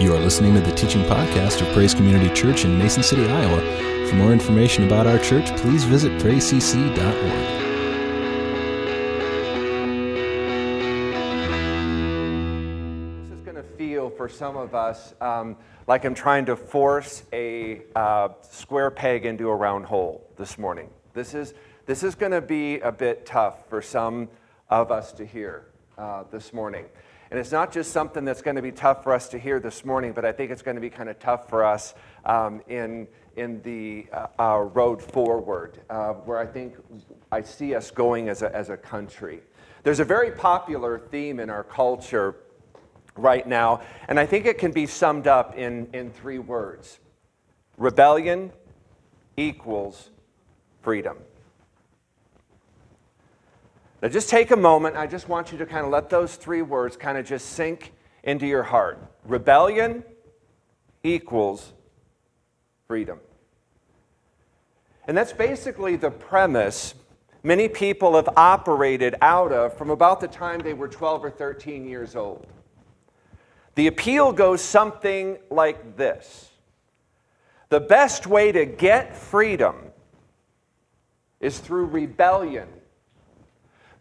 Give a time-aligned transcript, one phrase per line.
[0.00, 4.08] You are listening to the teaching podcast of Praise Community Church in Mason City, Iowa.
[4.08, 6.96] For more information about our church, please visit praisecc.org.
[13.22, 17.22] This is going to feel for some of us um, like I'm trying to force
[17.32, 20.90] a uh, square peg into a round hole this morning.
[21.14, 21.54] This is,
[21.86, 24.28] this is going to be a bit tough for some
[24.68, 25.66] of us to hear
[25.96, 26.84] uh, this morning.
[27.34, 29.84] And it's not just something that's going to be tough for us to hear this
[29.84, 31.92] morning, but I think it's going to be kind of tough for us
[32.24, 36.76] um, in, in the uh, uh, road forward, uh, where I think
[37.32, 39.40] I see us going as a, as a country.
[39.82, 42.36] There's a very popular theme in our culture
[43.16, 47.00] right now, and I think it can be summed up in, in three words
[47.76, 48.52] rebellion
[49.36, 50.10] equals
[50.82, 51.16] freedom.
[54.02, 54.96] Now, just take a moment.
[54.96, 57.92] I just want you to kind of let those three words kind of just sink
[58.22, 58.98] into your heart.
[59.24, 60.04] Rebellion
[61.02, 61.72] equals
[62.86, 63.20] freedom.
[65.06, 66.94] And that's basically the premise
[67.42, 71.86] many people have operated out of from about the time they were 12 or 13
[71.86, 72.46] years old.
[73.74, 76.50] The appeal goes something like this
[77.68, 79.76] The best way to get freedom
[81.40, 82.68] is through rebellion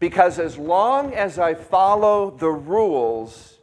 [0.04, 3.58] because as long as I follow the rules,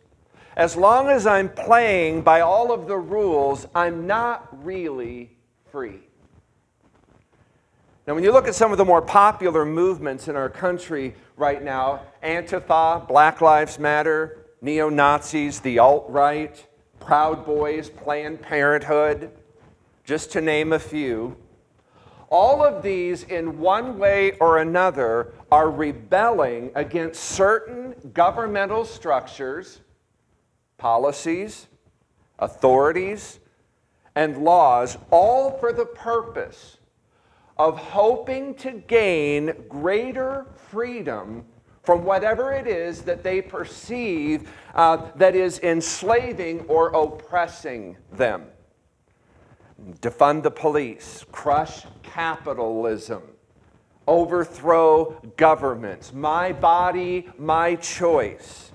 [0.57, 5.37] as long as I'm playing by all of the rules, I'm not really
[5.71, 6.01] free.
[8.07, 11.63] Now, when you look at some of the more popular movements in our country right
[11.63, 16.67] now Antifa, Black Lives Matter, neo Nazis, the alt right,
[17.01, 19.31] Proud Boys, Planned Parenthood,
[20.05, 21.37] just to name a few,
[22.31, 29.81] all of these, in one way or another, are rebelling against certain governmental structures,
[30.79, 31.67] policies,
[32.39, 33.41] authorities,
[34.15, 36.79] and laws, all for the purpose
[37.59, 41.45] of hoping to gain greater freedom
[41.83, 48.47] from whatever it is that they perceive uh, that is enslaving or oppressing them
[50.01, 53.23] defund the police, crush capitalism,
[54.07, 58.73] overthrow governments, my body, my choice,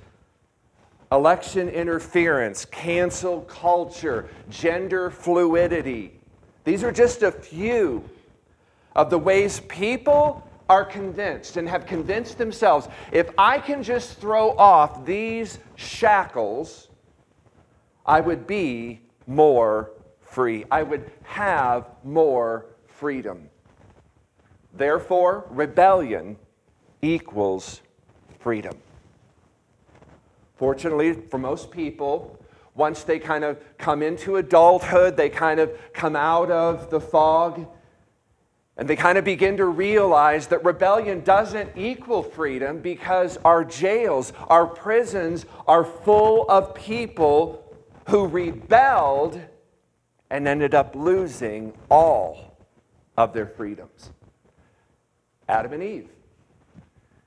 [1.12, 6.20] election interference, cancel culture, gender fluidity.
[6.64, 8.04] These are just a few
[8.96, 14.58] of the ways people are convinced and have convinced themselves if I can just throw
[14.58, 16.88] off these shackles,
[18.06, 19.92] I would be more
[20.36, 20.66] free.
[20.70, 23.50] I would have more freedom.
[24.74, 26.36] Therefore, rebellion
[27.02, 27.80] equals
[28.40, 28.78] freedom.
[30.58, 32.38] Fortunately, for most people,
[32.76, 37.66] once they kind of come into adulthood, they kind of come out of the fog,
[38.76, 44.34] and they kind of begin to realize that rebellion doesn't equal freedom because our jails,
[44.50, 47.64] our prisons are full of people
[48.10, 49.40] who rebelled
[50.30, 52.58] and ended up losing all
[53.18, 54.12] of their freedoms.
[55.48, 56.10] Adam and Eve.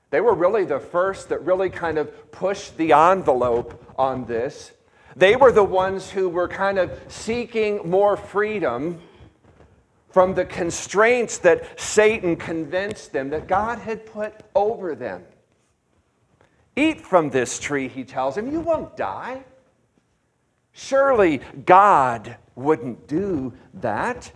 [0.09, 4.71] They were really the first that really kind of pushed the envelope on this.
[5.15, 8.99] They were the ones who were kind of seeking more freedom
[10.09, 15.23] from the constraints that Satan convinced them that God had put over them.
[16.75, 19.43] Eat from this tree, he tells them, you won't die.
[20.71, 24.31] Surely God wouldn't do that.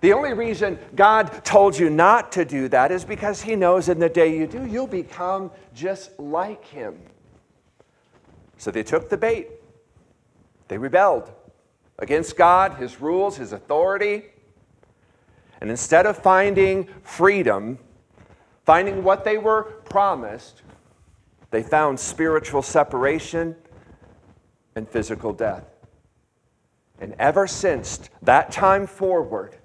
[0.00, 3.98] The only reason God told you not to do that is because He knows in
[3.98, 7.00] the day you do, you'll become just like Him.
[8.58, 9.48] So they took the bait.
[10.68, 11.30] They rebelled
[11.98, 14.24] against God, His rules, His authority.
[15.60, 17.78] And instead of finding freedom,
[18.64, 20.62] finding what they were promised,
[21.50, 23.56] they found spiritual separation
[24.76, 25.64] and physical death.
[27.00, 29.56] And ever since that time forward,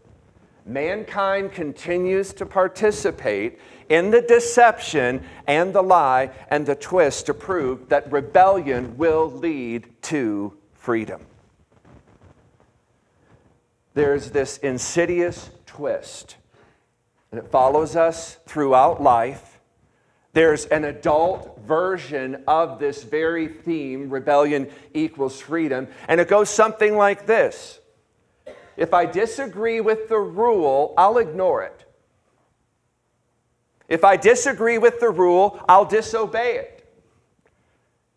[0.66, 3.60] mankind continues to participate
[3.90, 9.90] in the deception and the lie and the twist to prove that rebellion will lead
[10.04, 11.26] to freedom.
[13.94, 16.38] There's this insidious twist,
[17.32, 19.53] and it follows us throughout life
[20.34, 26.98] there's an adult version of this very theme rebellion equals freedom, and it goes something
[26.98, 27.80] like this
[28.76, 31.86] If I disagree with the rule, I'll ignore it.
[33.88, 36.90] If I disagree with the rule, I'll disobey it.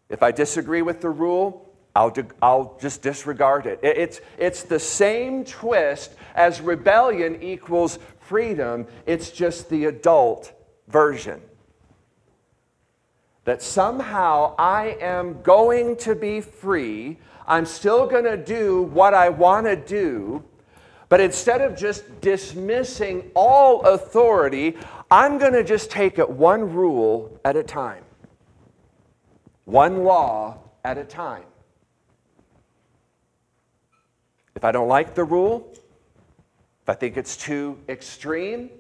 [0.09, 3.81] If I disagree with the rule, I'll, I'll just disregard it.
[3.83, 10.53] It's, it's the same twist as rebellion equals freedom, it's just the adult
[10.89, 11.41] version.
[13.47, 17.17] That somehow I am going to be free,
[17.47, 20.43] I'm still going to do what I want to do,
[21.09, 24.77] but instead of just dismissing all authority,
[25.13, 28.03] I'm going to just take it one rule at a time,
[29.65, 31.45] one law at a time.
[34.57, 35.73] If I don't like the rule,
[36.83, 38.71] if I think it's too extreme,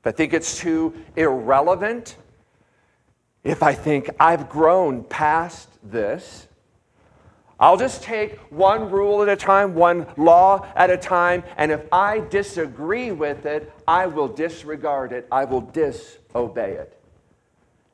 [0.00, 2.18] if I think it's too irrelevant,
[3.44, 6.46] if I think I've grown past this,
[7.58, 11.80] I'll just take one rule at a time, one law at a time, and if
[11.92, 16.98] I disagree with it, I will disregard it, I will disobey it.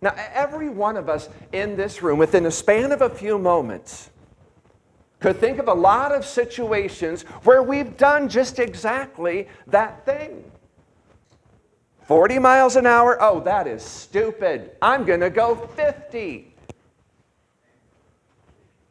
[0.00, 4.10] Now, every one of us in this room, within a span of a few moments,
[5.20, 10.44] could think of a lot of situations where we've done just exactly that thing.
[12.08, 14.70] 40 miles an hour, oh, that is stupid.
[14.80, 16.54] I'm going to go 50.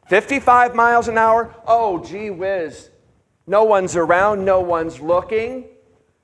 [0.06, 1.52] 55 miles an hour?
[1.66, 2.90] Oh, gee whiz.
[3.48, 5.64] No one's around, no one's looking.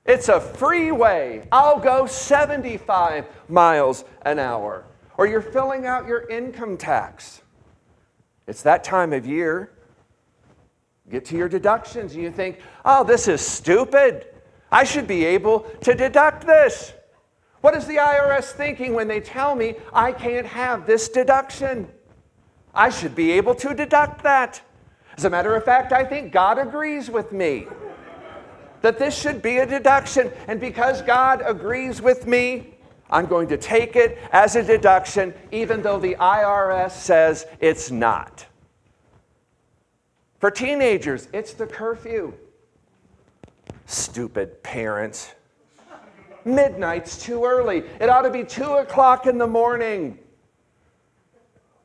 [0.05, 1.45] It's a freeway.
[1.51, 4.85] I'll go 75 miles an hour.
[5.17, 7.41] Or you're filling out your income tax.
[8.47, 9.69] It's that time of year.
[11.11, 14.27] Get to your deductions and you think, oh, this is stupid.
[14.71, 16.93] I should be able to deduct this.
[17.61, 21.87] What is the IRS thinking when they tell me I can't have this deduction?
[22.73, 24.61] I should be able to deduct that.
[25.17, 27.67] As a matter of fact, I think God agrees with me
[28.81, 30.31] that this should be a deduction.
[30.47, 32.75] And because God agrees with me,
[33.09, 38.45] I'm going to take it as a deduction, even though the IRS says it's not.
[40.39, 42.33] For teenagers, it's the curfew.
[43.85, 45.33] Stupid parents.
[46.43, 47.83] Midnight's too early.
[47.99, 50.19] It ought to be 2 o'clock in the morning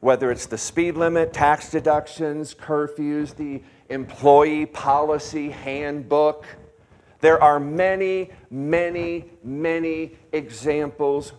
[0.00, 6.46] whether it's the speed limit, tax deductions, curfews, the employee policy handbook.
[7.20, 11.34] There are many, many, many examples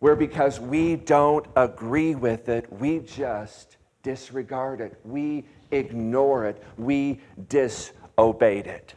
[0.00, 7.20] where because we don't agree with it, we just disregard it, we ignore it, we
[7.48, 8.94] disobeyed it.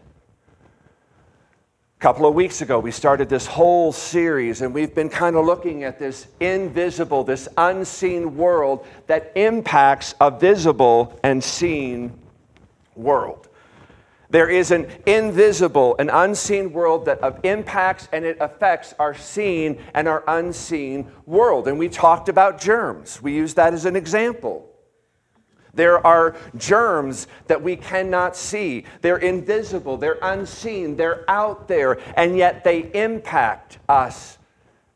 [2.00, 5.84] Couple of weeks ago, we started this whole series, and we've been kind of looking
[5.84, 12.18] at this invisible, this unseen world that impacts a visible and seen
[12.96, 13.50] world.
[14.30, 20.08] There is an invisible, an unseen world that impacts and it affects our seen and
[20.08, 21.68] our unseen world.
[21.68, 23.22] And we talked about germs.
[23.22, 24.69] We used that as an example.
[25.74, 28.86] There are germs that we cannot see.
[29.02, 34.38] They're invisible, they're unseen, they're out there, and yet they impact us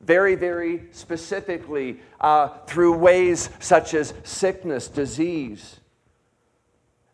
[0.01, 5.79] very, very specifically uh, through ways such as sickness, disease.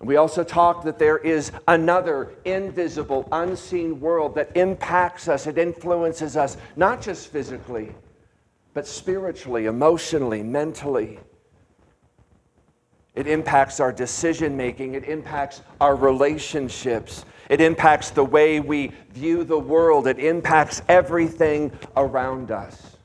[0.01, 6.37] We also talked that there is another invisible, unseen world that impacts us, it influences
[6.37, 7.93] us, not just physically,
[8.73, 11.19] but spiritually, emotionally, mentally.
[13.15, 14.93] It impacts our decision making.
[14.93, 17.25] It impacts our relationships.
[17.49, 20.07] It impacts the way we view the world.
[20.07, 22.97] It impacts everything around us.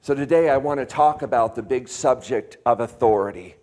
[0.00, 3.56] So today I want to talk about the big subject of authority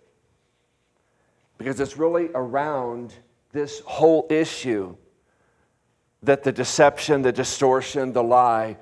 [1.58, 3.14] because it's really around
[3.52, 4.96] this whole issue
[6.22, 8.76] that the deception, the distortion, the lie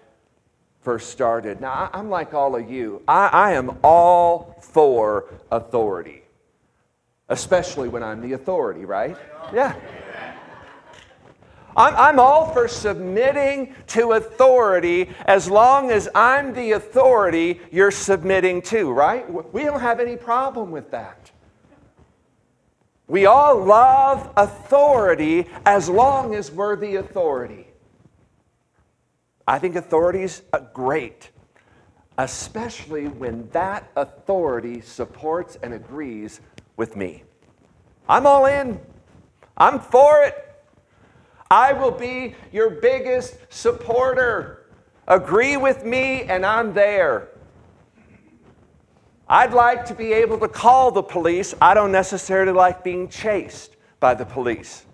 [0.80, 1.60] first started.
[1.60, 6.21] Now, I'm like all of you, I, I am all for authority
[7.32, 9.16] especially when I'm the authority, right?
[9.54, 9.74] Yeah.
[11.74, 18.60] I'm, I'm all for submitting to authority as long as I'm the authority you're submitting
[18.62, 19.24] to, right?
[19.52, 21.30] We don't have any problem with that.
[23.08, 27.66] We all love authority as long as we're the authority.
[29.48, 31.30] I think authority's uh, great,
[32.18, 36.40] especially when that authority supports and agrees
[36.76, 37.24] with me.
[38.08, 38.80] I'm all in.
[39.56, 40.34] I'm for it.
[41.50, 44.66] I will be your biggest supporter.
[45.06, 47.28] Agree with me, and I'm there.
[49.28, 51.54] I'd like to be able to call the police.
[51.60, 54.84] I don't necessarily like being chased by the police.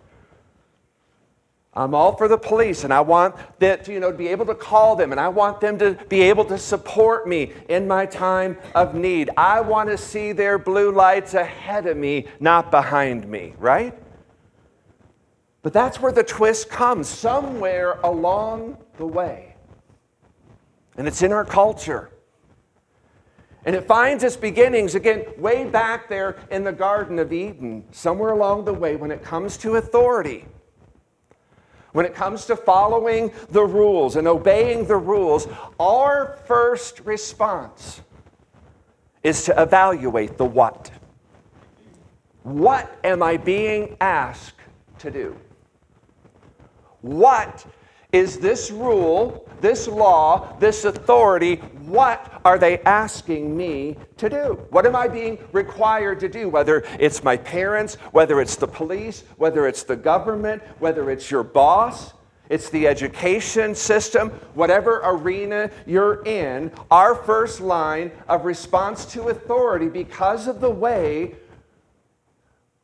[1.75, 4.55] I'm all for the police, and I want that you know to be able to
[4.55, 8.59] call them, and I want them to be able to support me in my time
[8.75, 9.31] of need.
[9.37, 13.97] I want to see their blue lights ahead of me, not behind me, right?
[15.63, 19.55] But that's where the twist comes, somewhere along the way.
[20.97, 22.11] And it's in our culture.
[23.65, 28.31] And it finds its beginnings, again, way back there in the Garden of Eden, somewhere
[28.31, 30.47] along the way when it comes to authority.
[31.99, 35.49] When it comes to following the rules and obeying the rules,
[35.81, 38.03] our first response
[39.25, 40.93] is to evaluate the what.
[42.45, 44.61] What am I being asked
[45.01, 45.37] to do?
[47.01, 47.67] What
[48.13, 54.67] is this rule, this law, this authority, what are they asking me to do?
[54.71, 56.49] What am I being required to do?
[56.49, 61.43] Whether it's my parents, whether it's the police, whether it's the government, whether it's your
[61.43, 62.15] boss,
[62.49, 69.89] it's the education system, whatever arena you're in, our first line of response to authority
[69.89, 71.35] because of the way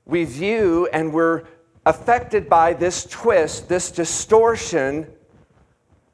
[0.05, 1.45] we view and we're
[1.87, 5.07] affected by this twist, this distortion,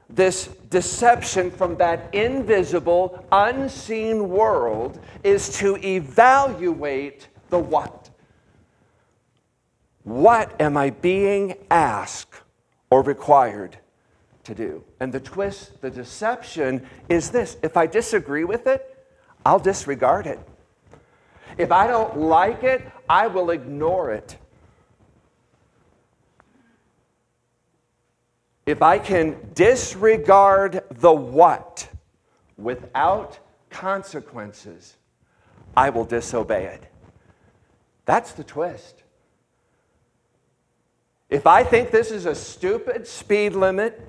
[0.09, 8.11] this deception from that invisible, unseen world is to evaluate the what.
[10.03, 12.35] What am I being asked
[12.91, 13.77] or required
[14.45, 14.83] to do?
[14.99, 19.07] And the twist, the deception is this if I disagree with it,
[19.45, 20.39] I'll disregard it.
[21.59, 24.37] If I don't like it, I will ignore it.
[28.71, 31.89] If I can disregard the what
[32.57, 34.97] without consequences,
[35.77, 36.85] I will disobey it.
[38.05, 39.03] That's the twist.
[41.29, 44.01] If I think this is a stupid speed limit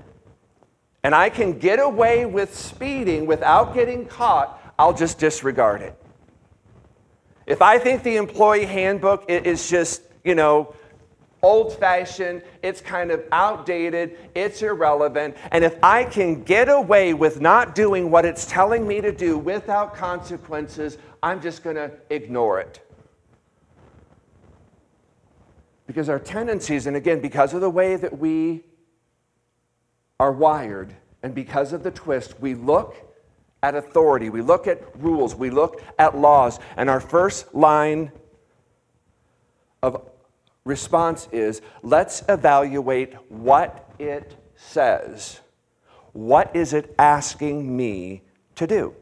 [1.04, 5.96] and I can get away with speeding without getting caught, I'll just disregard it.
[7.48, 10.76] If I think the employee handbook is just, you know,
[11.44, 15.36] old fashioned, it's kind of outdated, it's irrelevant.
[15.52, 19.38] And if I can get away with not doing what it's telling me to do
[19.38, 22.86] without consequences, I'm just going to ignore it.
[25.88, 28.64] Because our tendencies, and again, because of the way that we
[30.20, 32.96] are wired, and because of the twist, we look
[33.64, 38.12] at authority, we look at rules, we look at laws, and our first line
[39.84, 40.11] of
[40.66, 45.40] response is let's evaluate what it says.
[46.14, 48.22] What is it asking me
[48.56, 48.94] to do?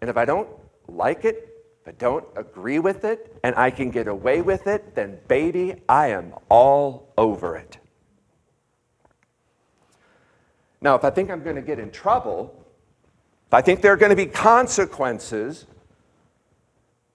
[0.00, 0.48] And if I don't
[0.88, 1.48] like it,
[1.82, 5.76] if I don't agree with it, and I can get away with it, then baby,
[5.88, 7.78] I am all over it.
[10.82, 12.54] Now, if I think I'm going to get in trouble,
[13.46, 15.66] if I think there are going to be consequences,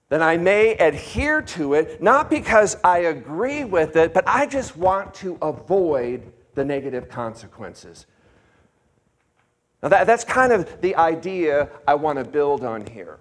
[0.08, 4.76] then I may adhere to it, not because I agree with it, but I just
[4.76, 8.06] want to avoid the negative consequences.
[9.82, 13.18] Now, that, that's kind of the idea I want to build on here.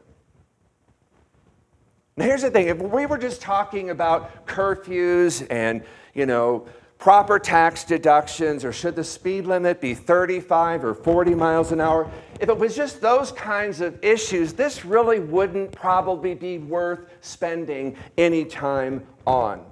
[2.17, 7.37] Now, here's the thing if we were just talking about curfews and, you know, proper
[7.37, 12.09] tax deductions or should the speed limit be 35 or 40 miles an hour,
[12.39, 17.95] if it was just those kinds of issues, this really wouldn't probably be worth spending
[18.17, 19.63] any time on.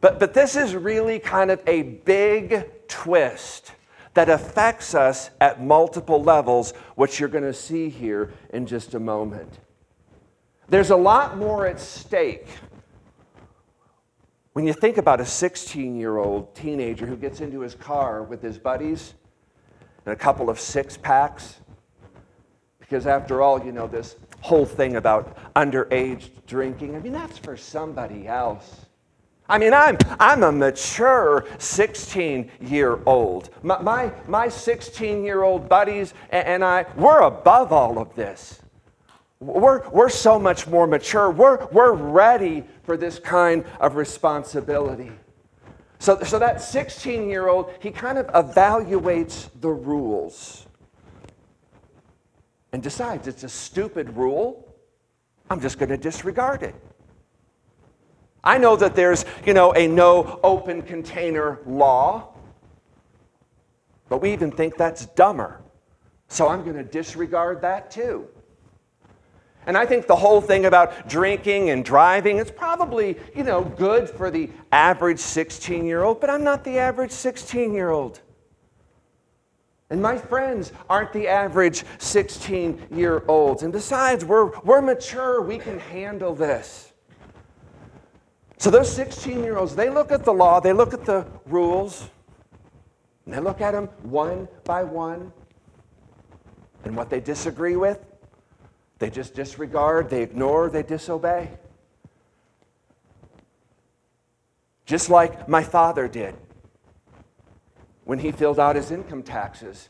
[0.00, 3.72] But, but this is really kind of a big twist
[4.14, 9.00] that affects us at multiple levels, which you're going to see here in just a
[9.00, 9.58] moment.
[10.68, 12.46] There's a lot more at stake
[14.60, 18.42] when you think about a 16 year old teenager who gets into his car with
[18.42, 19.14] his buddies
[20.04, 21.60] and a couple of six packs,
[22.78, 27.56] because after all, you know, this whole thing about underage drinking, I mean, that's for
[27.56, 28.84] somebody else.
[29.48, 33.48] I mean, I'm, I'm a mature 16 year old.
[33.62, 38.60] My, my 16 year old buddies and I, we're above all of this.
[39.40, 41.30] We're, we're so much more mature.
[41.30, 45.10] We're, we're ready for this kind of responsibility.
[45.98, 50.66] So, so that 16 year old, he kind of evaluates the rules
[52.72, 54.74] and decides it's a stupid rule.
[55.48, 56.74] I'm just going to disregard it.
[58.44, 62.34] I know that there's, you know, a no open container law,
[64.08, 65.60] but we even think that's dumber.
[66.28, 68.28] So I'm going to disregard that too.
[69.66, 74.08] And I think the whole thing about drinking and driving, it's probably, you know, good
[74.08, 78.20] for the average 16 year old, but I'm not the average 16 year old.
[79.90, 83.64] And my friends aren't the average 16 year olds.
[83.64, 86.92] And besides, we're, we're mature, we can handle this.
[88.56, 92.08] So, those 16 year olds, they look at the law, they look at the rules,
[93.24, 95.32] and they look at them one by one.
[96.84, 98.04] And what they disagree with,
[99.00, 101.50] they just disregard, they ignore, they disobey.
[104.84, 106.36] Just like my father did
[108.04, 109.88] when he filled out his income taxes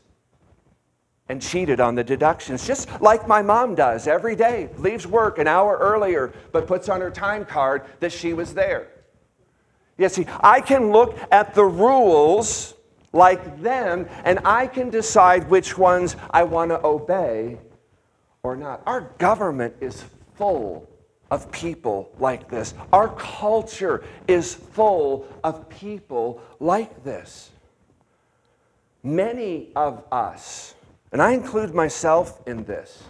[1.27, 4.69] and cheated on the deductions, just like my mom does every day.
[4.77, 8.87] Leaves work an hour earlier, but puts on her time card that she was there.
[9.97, 12.75] You see, I can look at the rules
[13.11, 17.57] like them and I can decide which ones I want to obey
[18.43, 18.81] or not.
[18.85, 20.03] Our government is
[20.35, 20.89] full
[21.29, 22.73] of people like this.
[22.91, 27.51] Our culture is full of people like this.
[29.03, 30.75] Many of us,
[31.11, 33.03] and I include myself in this,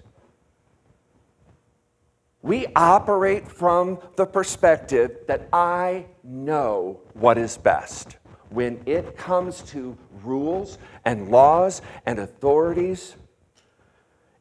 [2.43, 8.17] we operate from the perspective that I know what is best.
[8.49, 13.15] When it comes to rules and laws and authorities,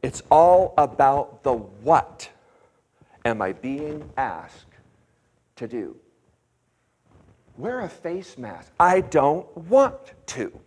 [0.03, 2.29] it's all about the what
[3.25, 4.67] am I being asked
[5.57, 5.97] to do.
[7.59, 8.73] Wear a face mask.
[8.81, 9.95] I don't want
[10.29, 10.59] to.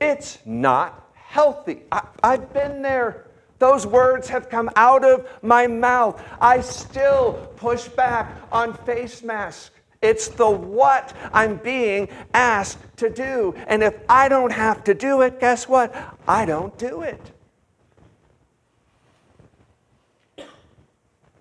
[0.00, 1.82] It's not healthy.
[1.90, 3.24] I, have been there.
[3.58, 6.22] Those words have come out of my mouth.
[6.40, 9.70] I still push back on face masks.
[10.02, 13.54] It's the what I'm being asked to do.
[13.66, 15.94] And if I don't have to do it, guess what?
[16.28, 17.33] I don't do it.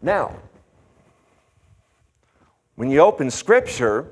[0.04, 0.36] Now,
[2.76, 4.06] when you open Scripture,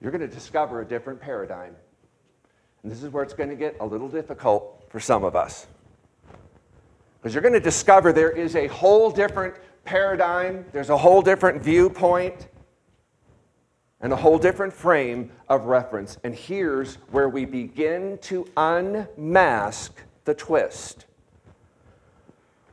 [0.00, 1.74] you're going to discover a different paradigm.
[2.82, 5.66] And this is where it's going to get a little difficult for some of us.
[7.18, 11.60] Because you're going to discover there is a whole different paradigm, there's a whole different
[11.60, 12.46] viewpoint,
[14.00, 16.16] and a whole different frame of reference.
[16.22, 21.06] And here's where we begin to unmask the twist.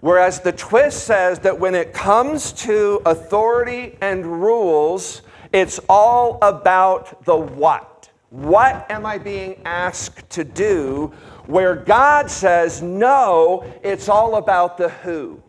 [0.02, 7.26] Whereas the twist says that when it comes to authority and rules, it's all about
[7.26, 8.10] the what.
[8.30, 11.12] What am I being asked to do?
[11.48, 15.42] Where God says, no, it's all about the who.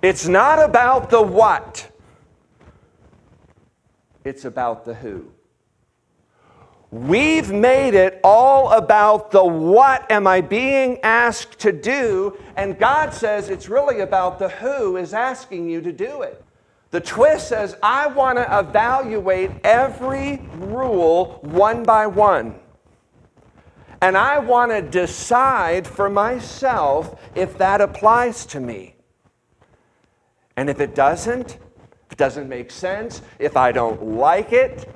[0.00, 1.88] It's not about the what,
[4.24, 5.31] it's about the who.
[6.92, 13.14] We've made it all about the what am I being asked to do, and God
[13.14, 16.44] says it's really about the who is asking you to do it.
[16.90, 22.56] The twist says, I want to evaluate every rule one by one.
[24.02, 28.96] And I want to decide for myself if that applies to me.
[30.58, 34.86] And if it doesn't, if it doesn't make sense, if I don't like it,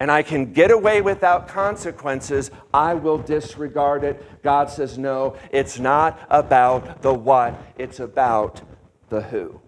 [0.00, 4.42] and I can get away without consequences, I will disregard it.
[4.42, 8.62] God says, no, it's not about the what, it's about
[9.10, 9.60] the who.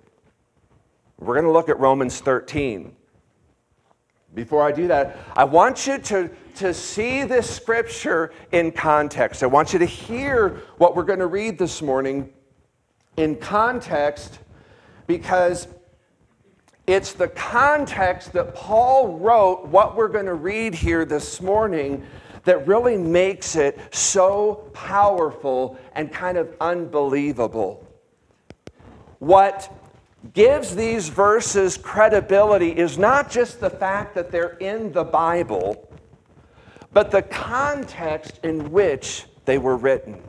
[1.19, 2.97] We're going to look at Romans 13.
[4.35, 9.43] Before I do that, I want you to, to see this scripture in context.
[9.43, 12.33] I want you to hear what we're going to read this morning
[13.19, 14.39] in context
[15.07, 15.69] because
[16.87, 22.05] it's the context that Paul wrote what we're going to read here this morning
[22.45, 27.87] that really makes it so powerful and kind of unbelievable.
[29.21, 29.73] What
[30.35, 35.89] gives these verses credibility is not just the fact that they're in the Bible,
[36.93, 40.21] but the context in which they were written.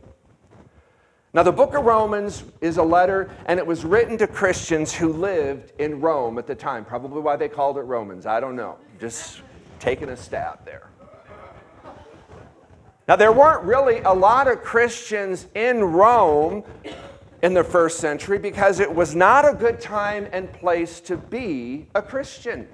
[1.36, 5.12] Now, the book of Romans is a letter, and it was written to Christians who
[5.12, 6.86] lived in Rome at the time.
[6.86, 8.28] Probably why they called it Romans.
[8.28, 8.78] I don't know.
[9.00, 9.42] Just
[9.80, 10.90] taking a stab there.
[13.08, 16.64] Now, there weren't really a lot of Christians in Rome
[17.42, 21.88] in the first century because it was not a good time and place to be
[21.96, 22.68] a Christian.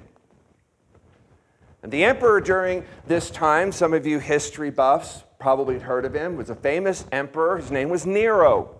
[1.81, 6.35] And the emperor during this time, some of you history buffs probably heard of him,
[6.35, 7.57] was a famous emperor.
[7.57, 8.79] His name was Nero.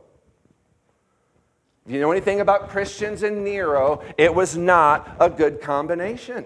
[1.85, 6.45] If you know anything about Christians and Nero, it was not a good combination.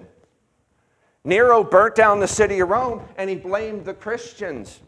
[1.26, 4.80] Nero burnt down the city of Rome and he blamed the Christians.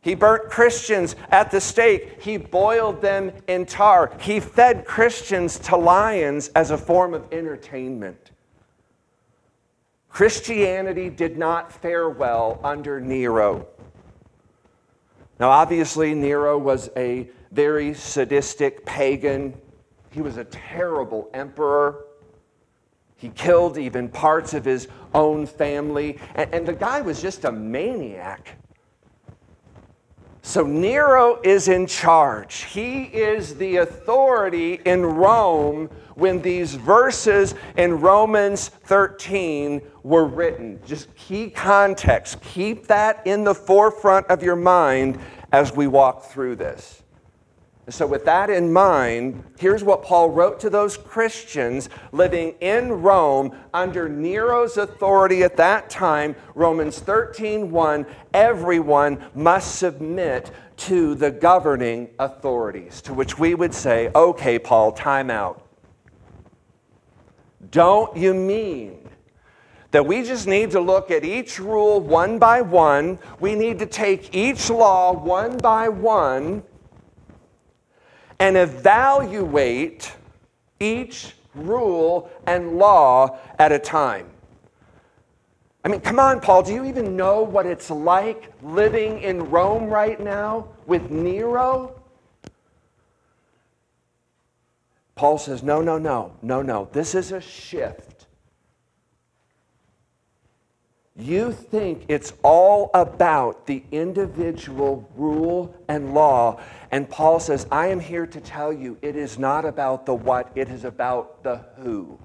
[0.00, 2.22] He burnt Christians at the stake.
[2.22, 4.12] He boiled them in tar.
[4.20, 8.30] He fed Christians to lions as a form of entertainment.
[10.08, 13.66] Christianity did not fare well under Nero.
[15.38, 19.54] Now, obviously, Nero was a very sadistic pagan.
[20.10, 22.04] He was a terrible emperor.
[23.16, 26.18] He killed even parts of his own family.
[26.34, 28.56] And, and the guy was just a maniac.
[30.48, 32.62] So Nero is in charge.
[32.62, 40.80] He is the authority in Rome when these verses in Romans 13 were written.
[40.86, 42.40] Just key context.
[42.40, 45.20] Keep that in the forefront of your mind
[45.52, 46.97] as we walk through this.
[47.90, 53.56] So, with that in mind, here's what Paul wrote to those Christians living in Rome
[53.72, 56.36] under Nero's authority at that time.
[56.54, 64.10] Romans 13 1 Everyone must submit to the governing authorities, to which we would say,
[64.14, 65.66] okay, Paul, time out.
[67.70, 69.08] Don't you mean
[69.92, 73.18] that we just need to look at each rule one by one?
[73.40, 76.62] We need to take each law one by one
[78.40, 80.12] and evaluate
[80.80, 84.26] each rule and law at a time.
[85.84, 89.88] I mean, come on, Paul, do you even know what it's like living in Rome
[89.88, 91.94] right now with Nero?
[95.14, 96.88] Paul says, no, no, no, no, no.
[96.92, 98.26] This is a shift.
[101.16, 106.60] You think it's all about the individual rule and law.
[106.90, 110.50] And Paul says, I am here to tell you it is not about the what,
[110.54, 112.18] it is about the who.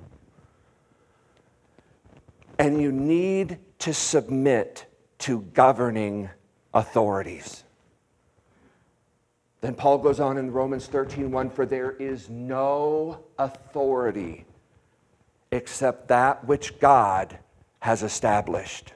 [2.58, 4.86] And you need to submit
[5.19, 6.30] to governing
[6.73, 7.63] authorities.
[9.62, 14.45] Then Paul goes on in Romans 13:1 for there is no authority
[15.52, 17.38] except that which God
[17.80, 18.93] has established.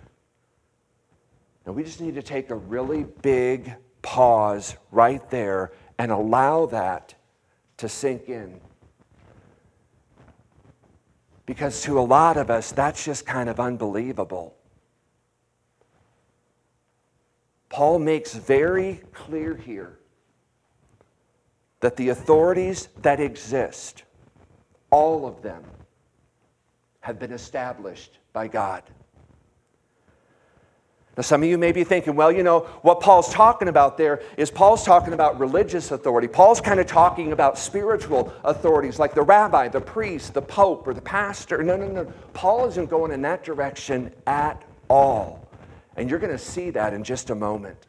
[1.66, 7.16] Now, we just need to take a really big pause right there and allow that
[7.78, 8.60] to sink in.
[11.46, 14.56] Because to a lot of us, that's just kind of unbelievable.
[17.70, 20.00] Paul makes very clear here
[21.80, 24.04] that the authorities that exist,
[24.90, 25.64] all of them,
[27.02, 28.84] have been established by God.
[31.18, 34.22] Now, some of you may be thinking, well, you know, what Paul's talking about there
[34.38, 36.28] is Paul's talking about religious authority.
[36.28, 40.94] Paul's kind of talking about spiritual authorities like the rabbi, the priest, the pope, or
[40.94, 41.64] the pastor.
[41.64, 42.06] No, no, no.
[42.34, 45.48] Paul isn't going in that direction at all.
[45.96, 47.88] And you're going to see that in just a moment.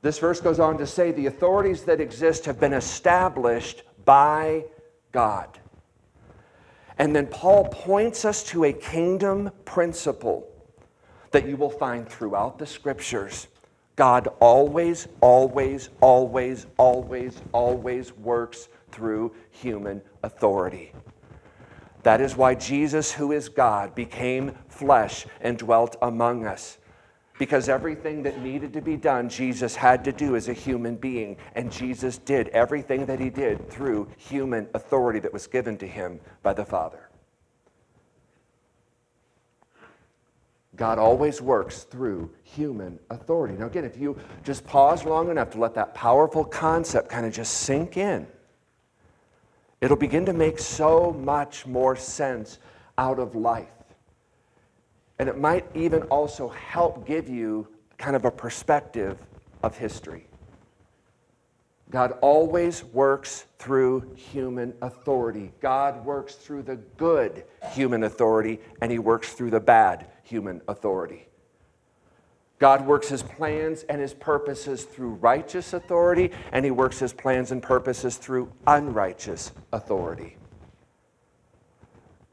[0.00, 4.64] This verse goes on to say the authorities that exist have been established by
[5.10, 5.58] God.
[6.98, 10.53] And then Paul points us to a kingdom principle
[11.34, 13.48] that you will find throughout the scriptures.
[13.96, 20.92] God always, always, always, always, always works through human authority.
[22.04, 26.78] That is why Jesus, who is God, became flesh and dwelt among us
[27.36, 31.36] because everything that needed to be done, Jesus had to do as a human being.
[31.56, 36.20] And Jesus did everything that he did through human authority that was given to him
[36.44, 37.03] by the Father.
[40.76, 43.54] God always works through human authority.
[43.54, 47.32] Now, again, if you just pause long enough to let that powerful concept kind of
[47.32, 48.26] just sink in,
[49.80, 52.58] it'll begin to make so much more sense
[52.98, 53.68] out of life.
[55.18, 59.16] And it might even also help give you kind of a perspective
[59.62, 60.26] of history.
[61.90, 65.52] God always works through human authority.
[65.60, 71.28] God works through the good human authority, and He works through the bad human authority.
[72.58, 77.52] God works His plans and His purposes through righteous authority, and He works His plans
[77.52, 80.36] and purposes through unrighteous authority.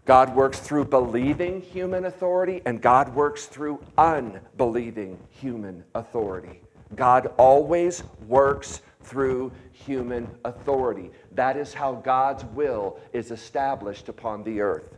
[0.05, 6.61] God works through believing human authority, and God works through unbelieving human authority.
[6.95, 11.11] God always works through human authority.
[11.33, 14.97] That is how God's will is established upon the earth.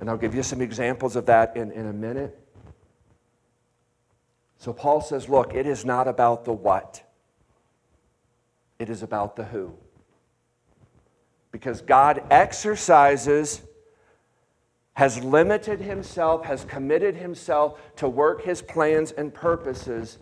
[0.00, 2.38] And I'll give you some examples of that in, in a minute.
[4.58, 7.02] So Paul says, look, it is not about the what,
[8.78, 9.74] it is about the who
[11.52, 13.62] because God exercises,
[14.94, 20.18] has limited himself, has committed himself to work his plans and purposes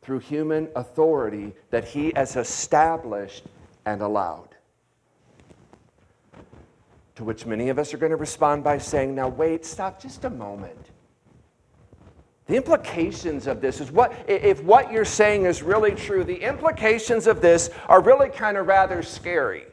[0.00, 3.44] through human authority that he has established
[3.84, 4.51] and allowed.
[7.16, 10.24] To which many of us are going to respond by saying, Now, wait, stop just
[10.24, 10.90] a moment.
[12.46, 17.26] The implications of this is what, if what you're saying is really true, the implications
[17.26, 19.66] of this are really kind of rather scary.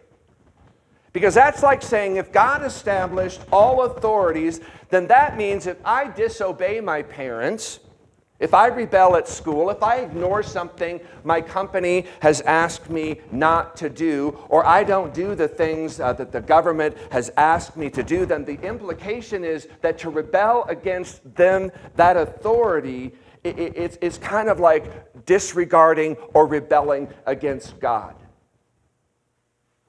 [1.12, 6.80] Because that's like saying if God established all authorities, then that means if I disobey
[6.82, 7.80] my parents,
[8.40, 13.76] if I rebel at school, if I ignore something my company has asked me not
[13.78, 17.90] to do, or I don't do the things uh, that the government has asked me
[17.92, 23.74] to do, then the implication is that to rebel against them, that authority, it, it,
[23.76, 28.16] it's, it's kind of like disregarding or rebelling against God.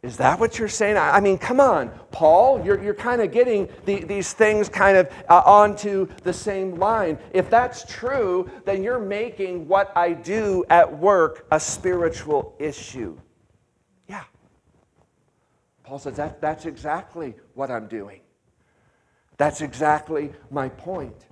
[0.03, 0.97] Is that what you're saying?
[0.97, 2.65] I mean, come on, Paul.
[2.65, 7.19] You're, you're kind of getting the, these things kind of uh, onto the same line.
[7.35, 13.19] If that's true, then you're making what I do at work a spiritual issue.
[14.09, 14.25] Yeah.
[15.85, 18.21] Paul says that, that's exactly what I'm doing.
[19.37, 21.27] That's exactly my point.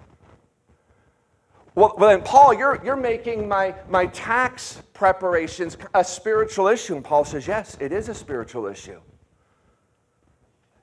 [1.78, 6.96] Well, well then, Paul, you're, you're making my, my tax preparations a spiritual issue.
[6.96, 9.00] And Paul says, yes, it is a spiritual issue.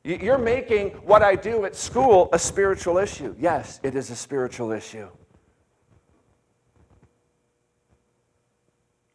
[0.05, 3.35] You're making what I do at school a spiritual issue.
[3.37, 5.09] Yes, it is a spiritual issue.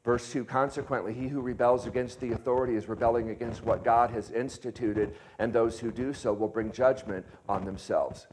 [0.04, 4.30] Verse 2 Consequently, he who rebels against the authority is rebelling against what God has
[4.32, 8.26] instituted, and those who do so will bring judgment on themselves.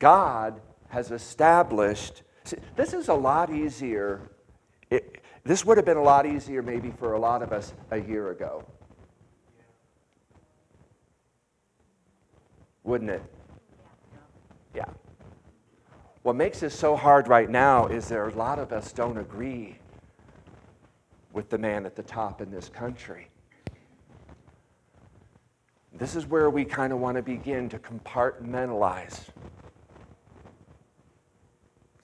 [0.00, 0.60] God
[0.94, 2.22] has established.
[2.44, 4.20] See, this is a lot easier.
[4.90, 7.98] It, this would have been a lot easier maybe for a lot of us a
[7.98, 8.64] year ago.
[12.84, 13.22] Wouldn't it?
[14.74, 14.84] Yeah.
[16.22, 19.76] What makes this so hard right now is there a lot of us don't agree
[21.32, 23.28] with the man at the top in this country.
[25.92, 29.24] This is where we kind of want to begin to compartmentalize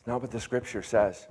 [0.07, 1.27] not what the scripture says.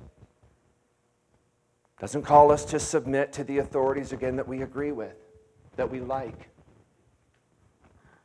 [1.98, 5.16] It Doesn't call us to submit to the authorities again that we agree with,
[5.76, 6.50] that we like.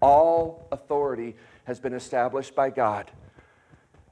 [0.01, 3.11] All authority has been established by God.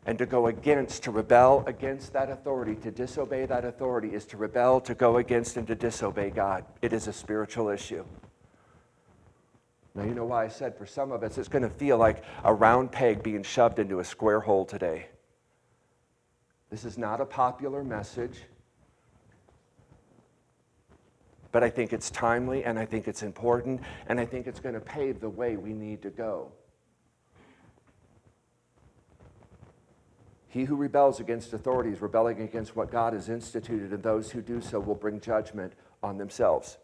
[0.05, 4.37] And to go against, to rebel against that authority, to disobey that authority, is to
[4.37, 6.65] rebel, to go against, and to disobey God.
[6.81, 8.05] It is a spiritual issue.
[9.95, 12.25] Now, you know why I said for some of us it's going to feel like
[12.43, 15.07] a round peg being shoved into a square hole today.
[16.73, 18.45] This is not a popular message,
[21.53, 24.75] but I think it's timely and I think it's important and I think it's going
[24.75, 26.51] to pave the way we need to go.
[30.49, 34.41] He who rebels against authority is rebelling against what God has instituted, and those who
[34.41, 36.79] do so will bring judgment on themselves.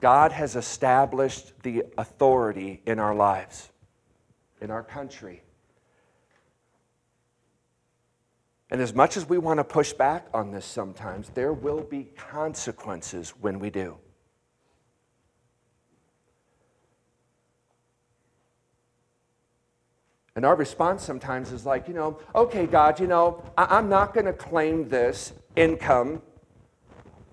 [0.00, 3.70] God has established the authority in our lives,
[4.62, 5.42] in our country,
[8.70, 12.04] And as much as we want to push back on this sometimes, there will be
[12.16, 13.98] consequences when we do.
[20.34, 24.12] And our response sometimes is like, you know, okay, God, you know, I- am not
[24.12, 26.20] going to claim this income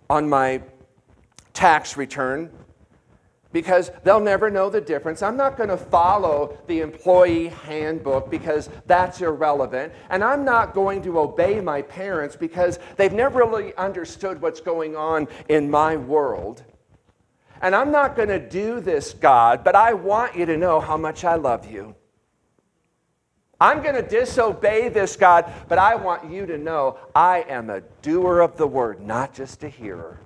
[0.09, 0.61] on my
[1.51, 2.49] tax return
[3.53, 5.21] because they'll never know the difference.
[5.21, 9.93] I'm not going to follow the employee handbook because that's irrelevant.
[10.09, 14.97] And I'm not going to obey my parents because they've never really understood what's going
[14.97, 16.63] on in my world.
[17.61, 20.97] And I'm not going to do this, God, but I want you to know how
[20.97, 21.95] much I love you.
[23.61, 27.79] I'm going to disobey this, God, but I want you to know I am a
[28.01, 30.19] doer of the word, not just a hearer.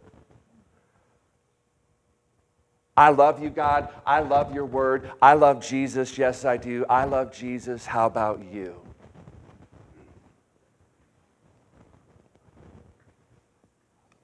[2.98, 3.90] I love you, God.
[4.08, 5.12] I love your word.
[5.22, 6.18] I love Jesus.
[6.18, 6.84] Yes, I do.
[6.90, 7.86] I love Jesus.
[7.86, 8.76] How about you?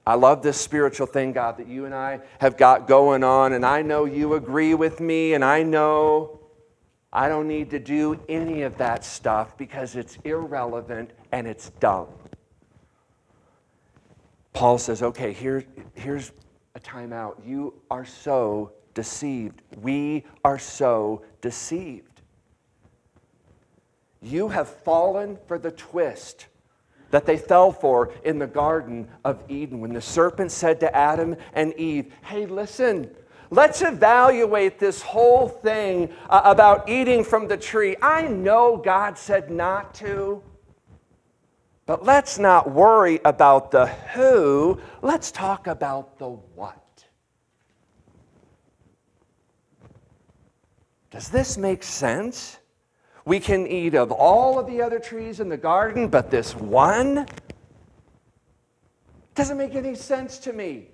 [0.06, 3.64] I love this spiritual thing, God, that you and I have got going on, and
[3.64, 6.40] I know you agree with me, and I know
[7.10, 12.08] I don't need to do any of that stuff because it's irrelevant and it's dumb.
[14.52, 16.32] Paul says, okay, here, here's
[16.94, 17.46] a timeout.
[17.46, 19.62] You are so deceived.
[19.80, 22.20] We are so deceived.
[24.22, 26.46] You have fallen for the twist
[27.10, 31.36] that they fell for in the Garden of Eden when the serpent said to Adam
[31.52, 33.10] and Eve, Hey, listen,
[33.50, 37.94] Let's evaluate this whole thing uh, about eating from the tree.
[38.02, 40.42] I know God said not to,
[41.86, 44.80] but let's not worry about the who.
[45.02, 46.83] Let's talk about the what.
[51.14, 52.58] Does this make sense?
[53.24, 57.28] We can eat of all of the other trees in the garden, but this one
[59.36, 60.88] doesn't make any sense to me.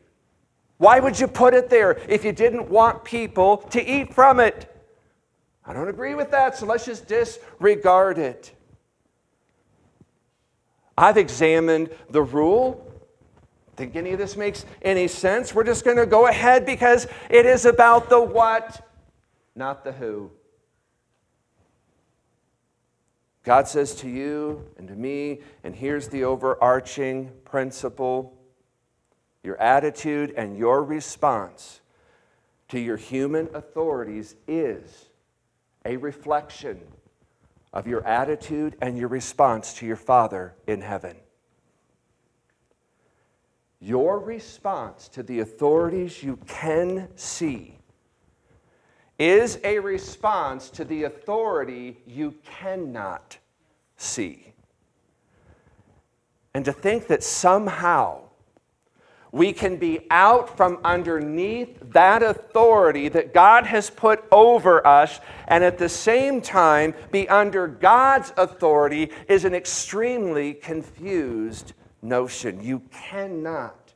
[0.77, 4.71] Why would you put it there if you didn't want people to eat from it?
[5.65, 8.53] I don't agree with that, so let's just disregard it.
[10.99, 12.87] I've examined the rule.
[13.75, 15.55] Think any of this makes any sense?
[15.55, 18.87] We're just going to go ahead because it is about the what,
[19.61, 20.31] not the who.
[23.45, 28.37] God says to you and to me, and here's the overarching principle
[29.43, 31.81] your attitude and your response
[32.69, 35.07] to your human authorities is
[35.87, 36.79] a reflection
[37.73, 41.17] of your attitude and your response to your Father in heaven.
[43.81, 47.80] Your response to the authorities you can see
[49.21, 53.37] is a response to the authority you cannot
[53.99, 54.55] see.
[56.55, 58.23] And to think that somehow
[59.31, 65.63] we can be out from underneath that authority that God has put over us and
[65.63, 72.61] at the same time be under God's authority is an extremely confused notion.
[72.63, 73.93] You cannot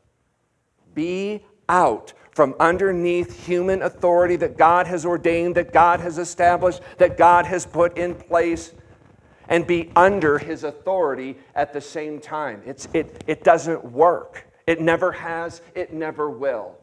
[0.94, 7.16] be out from underneath human authority that God has ordained, that God has established, that
[7.16, 8.72] God has put in place,
[9.48, 12.60] and be under his authority at the same time.
[12.66, 14.46] It's, it, it doesn't work.
[14.66, 16.76] It never has, it never will.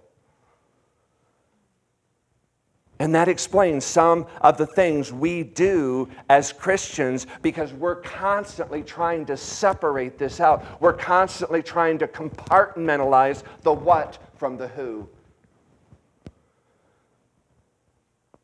[3.00, 9.26] And that explains some of the things we do as Christians because we're constantly trying
[9.26, 10.80] to separate this out.
[10.80, 15.10] We're constantly trying to compartmentalize the what from the who.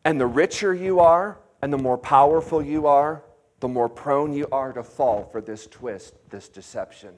[0.08, 3.24] And the richer you are and the more powerful you are,
[3.60, 7.14] the more prone you are to fall for this twist, this deception.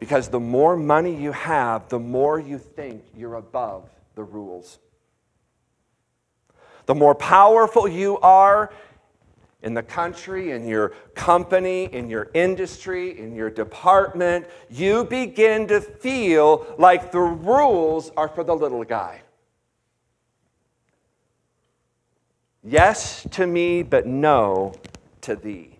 [0.00, 4.80] Because the more money you have, the more you think you're above the rules.
[6.86, 8.72] The more powerful you are
[9.62, 15.80] in the country, in your company, in your industry, in your department, you begin to
[15.80, 19.22] feel like the rules are for the little guy.
[22.68, 24.74] Yes to me, but no
[25.22, 25.78] to thee.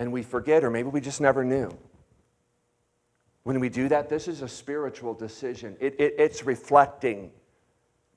[0.00, 1.70] and we forget, or maybe we just never knew.
[3.44, 5.76] When we do that, this is a spiritual decision.
[5.78, 7.30] It, it, it's reflecting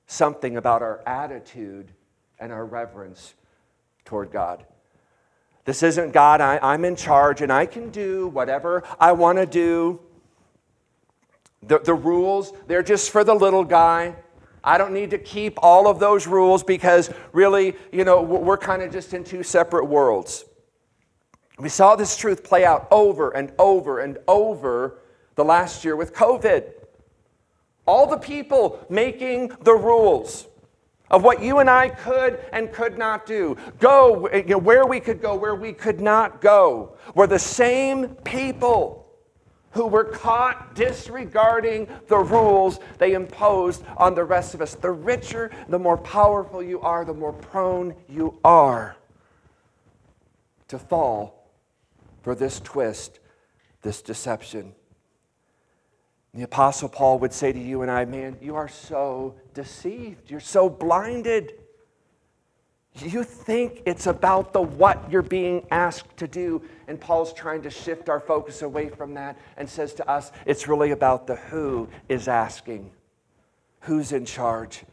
[0.06, 1.92] something about our attitude
[2.40, 3.34] and our reverence
[4.06, 4.64] toward God.
[5.66, 9.46] This isn't God, I, I'm in charge and I can do whatever I want to
[9.46, 10.00] do.
[11.66, 14.16] The, the rules, they're just for the little guy.
[14.62, 18.82] I don't need to keep all of those rules because really, you know, we're kind
[18.82, 20.44] of just in two separate worlds.
[21.58, 24.98] We saw this truth play out over and over and over
[25.34, 26.72] the last year with COVID.
[27.86, 30.46] All the people making the rules
[31.10, 34.98] of what you and I could and could not do, go you know, where we
[34.98, 39.03] could go, where we could not go, were the same people
[39.74, 44.74] who were caught disregarding the rules they imposed on the rest of us.
[44.74, 48.96] The richer, the more powerful you are, the more prone you are
[50.68, 51.50] to fall
[52.22, 53.18] for this twist,
[53.82, 54.74] this deception.
[56.32, 60.30] The Apostle Paul would say to you and I, man, you are so deceived.
[60.30, 61.52] You're so blinded.
[63.02, 66.62] You think it's about the what you're being asked to do.
[66.86, 70.68] And Paul's trying to shift our focus away from that and says to us, it's
[70.68, 72.92] really about the who is asking,
[73.80, 74.84] who's in charge.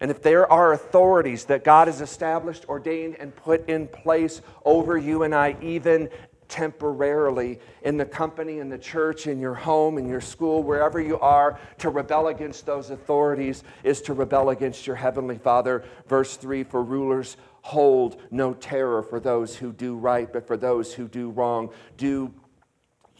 [0.00, 4.96] And if there are authorities that God has established, ordained, and put in place over
[4.96, 6.08] you and I, even
[6.48, 11.18] temporarily in the company, in the church, in your home, in your school, wherever you
[11.20, 15.84] are, to rebel against those authorities is to rebel against your heavenly Father.
[16.06, 20.94] Verse 3 For rulers hold no terror for those who do right, but for those
[20.94, 21.70] who do wrong.
[21.96, 22.32] Do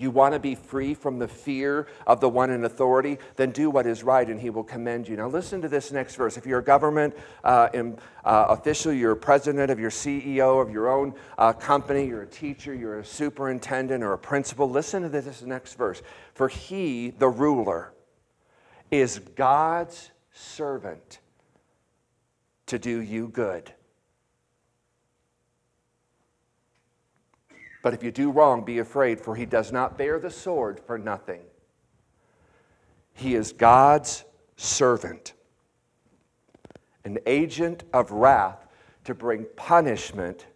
[0.00, 3.18] You want to be free from the fear of the one in authority?
[3.34, 5.16] Then do what is right and he will commend you.
[5.16, 6.36] Now, listen to this next verse.
[6.36, 10.70] If you're a government uh, in, uh, official, you're a president of your CEO of
[10.70, 15.08] your own uh, company, you're a teacher, you're a superintendent or a principal, listen to
[15.08, 16.00] this next verse.
[16.32, 17.92] For he, the ruler,
[18.92, 21.18] is God's servant
[22.66, 23.72] to do you good
[27.88, 30.98] But if you do wrong, be afraid, for he does not bear the sword for
[30.98, 31.40] nothing.
[33.14, 34.26] He is God's
[34.56, 35.32] servant,
[37.06, 38.66] an agent of wrath
[39.04, 40.48] to bring punishment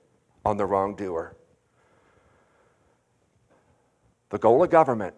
[0.45, 1.35] on the wrongdoer.
[4.29, 5.15] The goal of government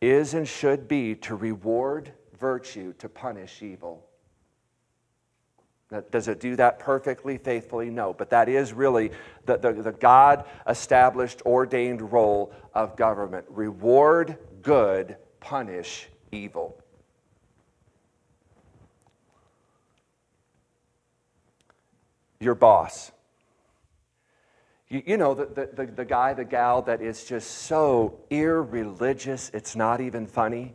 [0.00, 4.09] is and should be to reward virtue, to punish evil.
[6.10, 7.90] Does it do that perfectly, faithfully?
[7.90, 8.12] No.
[8.12, 9.10] But that is really
[9.46, 16.78] the, the, the God established, ordained role of government reward good, punish evil.
[22.38, 23.10] Your boss.
[24.88, 29.74] You, you know, the, the, the guy, the gal that is just so irreligious, it's
[29.74, 30.74] not even funny.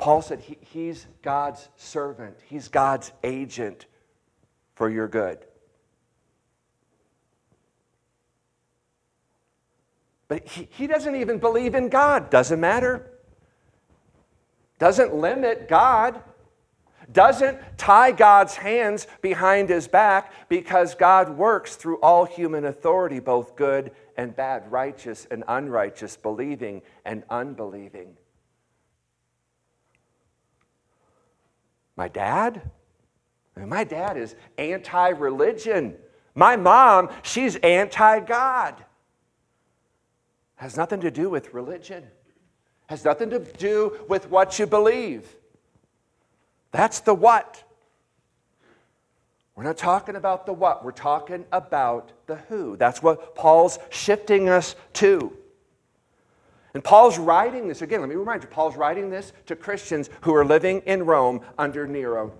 [0.00, 3.84] Paul said he, he's God's servant, he's God's agent
[4.74, 5.38] for your good.
[10.26, 12.30] But he, he doesn't even believe in God.
[12.30, 13.10] Doesn't matter.
[14.78, 16.22] Doesn't limit God.
[17.12, 23.54] Doesn't tie God's hands behind his back because God works through all human authority, both
[23.56, 28.16] good and bad, righteous and unrighteous, believing and unbelieving.
[32.00, 32.62] My dad?
[33.54, 35.96] My dad is anti religion.
[36.34, 38.82] My mom, she's anti God.
[40.54, 42.04] Has nothing to do with religion,
[42.86, 45.28] has nothing to do with what you believe.
[46.70, 47.62] That's the what.
[49.54, 52.78] We're not talking about the what, we're talking about the who.
[52.78, 55.36] That's what Paul's shifting us to.
[56.74, 60.34] And Paul's writing this, again, let me remind you, Paul's writing this to Christians who
[60.34, 62.32] are living in Rome under Nero.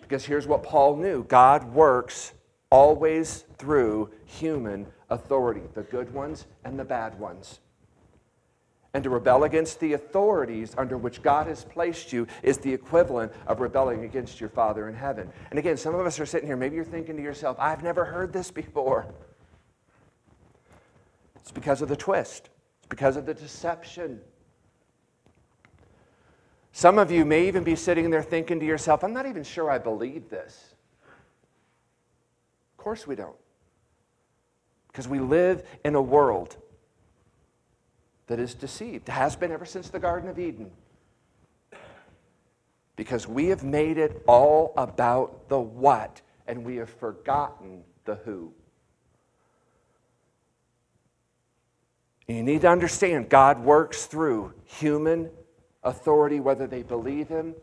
[0.00, 2.32] Because here's what Paul knew God works
[2.70, 7.60] always through human authority, the good ones and the bad ones.
[8.94, 13.32] And to rebel against the authorities under which God has placed you is the equivalent
[13.46, 15.30] of rebelling against your Father in heaven.
[15.50, 18.04] And again, some of us are sitting here, maybe you're thinking to yourself, I've never
[18.04, 19.06] heard this before.
[21.36, 22.50] It's because of the twist
[22.92, 24.20] because of the deception.
[26.72, 29.70] Some of you may even be sitting there thinking to yourself, I'm not even sure
[29.70, 30.74] I believe this.
[32.72, 33.34] Of course we don't.
[34.88, 36.58] Because we live in a world
[38.26, 40.70] that is deceived, has been ever since the Garden of Eden.
[42.96, 48.52] Because we have made it all about the what, and we have forgotten the who.
[52.32, 55.30] You need to understand God works through human
[55.82, 57.54] authority, whether they believe Him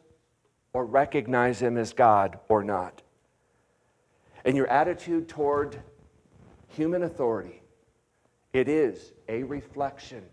[0.74, 3.02] or recognize Him as God or not.
[4.46, 5.82] And your attitude toward
[6.68, 7.64] human authority,
[8.54, 10.24] it is a reflection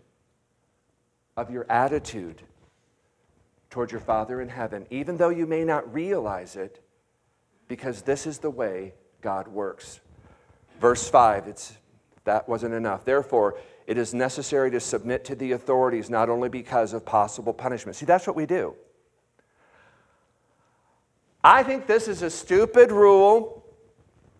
[1.35, 2.43] of your attitude
[3.71, 6.79] toward your Father in heaven, even though you may not realize it,
[7.67, 9.99] because this is the way God works.
[10.79, 11.73] Verse 5, it's,
[12.23, 13.03] that wasn't enough.
[13.03, 13.57] Therefore,
[13.87, 17.95] it is necessary to submit to the authorities not only because of possible punishment.
[17.95, 18.75] See, that's what we do.
[21.41, 23.63] I think this is a stupid rule,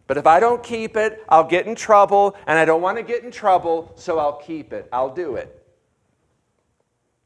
[0.05, 3.03] but if I don't keep it, I'll get in trouble, and I don't want to
[3.03, 4.89] get in trouble, so I'll keep it.
[4.91, 5.53] I'll do it.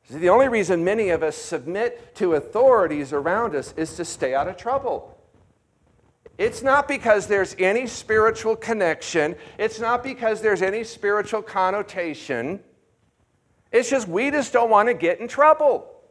[0.03, 4.35] See, the only reason many of us submit to authorities around us is to stay
[4.35, 5.17] out of trouble.
[6.41, 12.61] It's not because there's any spiritual connection, it's not because there's any spiritual connotation.
[13.71, 16.01] It's just we just don't want to get in trouble.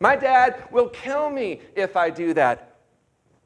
[0.00, 2.78] My dad will kill me if I do that.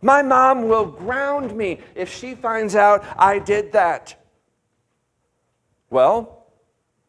[0.00, 4.14] My mom will ground me if she finds out I did that.
[5.90, 6.46] Well,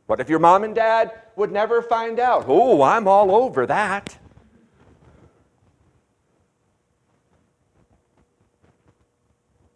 [0.08, 2.46] what if your mom and dad would never find out?
[2.48, 4.18] Oh, I'm all over that.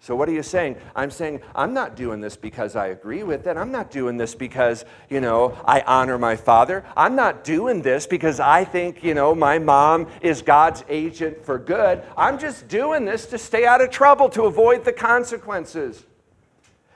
[0.03, 0.77] So, what are you saying?
[0.95, 3.55] I'm saying, I'm not doing this because I agree with it.
[3.55, 6.83] I'm not doing this because, you know, I honor my father.
[6.97, 11.59] I'm not doing this because I think, you know, my mom is God's agent for
[11.59, 12.01] good.
[12.17, 16.03] I'm just doing this to stay out of trouble, to avoid the consequences.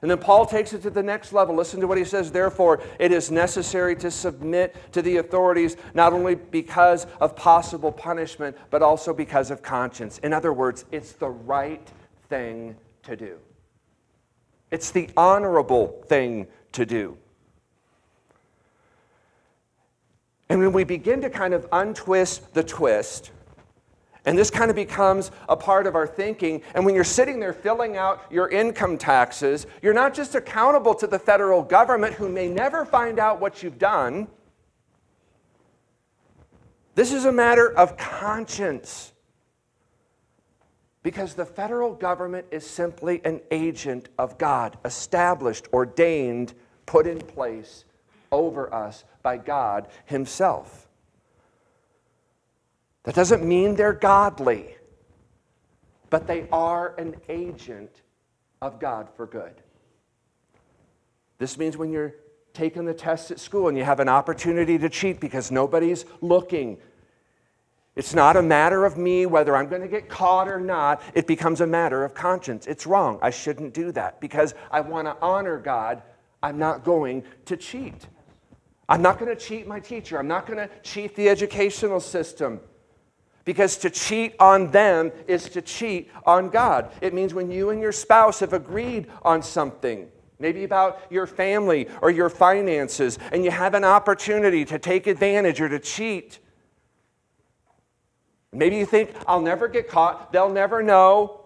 [0.02, 1.54] And then Paul takes it to the next level.
[1.54, 2.32] Listen to what he says.
[2.32, 8.58] Therefore, it is necessary to submit to the authorities not only because of possible punishment,
[8.72, 10.18] but also because of conscience.
[10.24, 11.88] In other words, it's the right
[12.30, 12.76] thing
[13.06, 13.38] to do,
[14.72, 17.18] it's the honorable thing to do.
[20.50, 23.32] And when we begin to kind of untwist the twist,
[24.26, 26.64] and this kind of becomes a part of our thinking.
[26.74, 31.08] And when you're sitting there filling out your income taxes, you're not just accountable to
[31.08, 34.28] the federal government who may never find out what you've done.
[36.96, 39.12] This is a matter of conscience.
[41.06, 46.56] Because the federal government is simply an agent of God, established, ordained,
[46.88, 47.86] put in place
[48.32, 50.88] over us by God Himself.
[53.04, 54.78] That doesn't mean they're godly,
[56.10, 58.02] but they are an agent
[58.60, 59.54] of God for good.
[61.38, 62.16] This means when you're
[62.56, 66.80] taking the test at school and you have an opportunity to cheat because nobody's looking,
[67.96, 71.02] it's not a matter of me whether I'm going to get caught or not.
[71.14, 72.68] It becomes a matter of conscience.
[72.68, 73.20] It's wrong.
[73.22, 76.02] I shouldn't do that because I want to honor God.
[76.44, 78.08] I'm not going to cheat.
[78.90, 80.20] I'm not going to cheat my teacher.
[80.20, 82.60] I'm not going to cheat the educational system.
[83.46, 86.92] Because to cheat on them is to cheat on God.
[87.00, 90.08] It means when you and your spouse have agreed on something,
[90.40, 95.62] maybe about your family or your finances, and you have an opportunity to take advantage
[95.62, 96.40] or to cheat.
[98.56, 101.42] Maybe you think, I'll never get caught, they'll never know.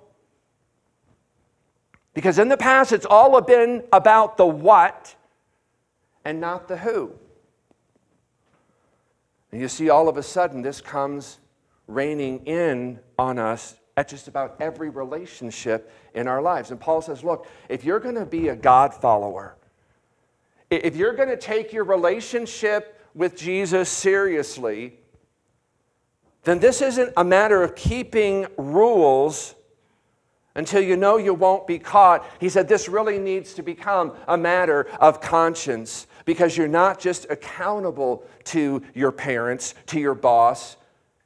[2.13, 5.15] Because in the past, it's all been about the what
[6.25, 7.11] and not the who.
[9.51, 11.39] And you see, all of a sudden, this comes
[11.87, 16.71] raining in on us at just about every relationship in our lives.
[16.71, 19.55] And Paul says, look, if you're going to be a God follower,
[20.69, 24.99] if you're going to take your relationship with Jesus seriously,
[26.43, 29.55] then this isn't a matter of keeping rules
[30.55, 32.25] until you know you won't be caught.
[32.39, 37.25] He said this really needs to become a matter of conscience because you're not just
[37.29, 40.75] accountable to your parents, to your boss,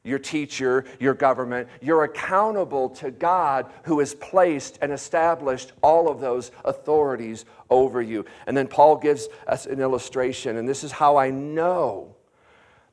[0.04, 1.68] your teacher, your government.
[1.82, 8.26] You're accountable to God who has placed and established all of those authorities over you.
[8.46, 12.13] And then Paul gives us an illustration, and this is how I know